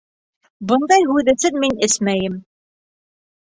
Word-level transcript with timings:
Бындай 0.71 1.05
һүҙ 1.11 1.31
өсөн 1.35 1.61
мин 1.67 1.79
эсмәйем! 1.91 2.41